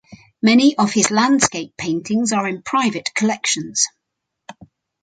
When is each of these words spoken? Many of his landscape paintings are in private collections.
Many 0.41 0.75
of 0.79 0.91
his 0.91 1.11
landscape 1.11 1.77
paintings 1.77 2.33
are 2.33 2.47
in 2.47 2.63
private 2.63 3.13
collections. 3.13 3.85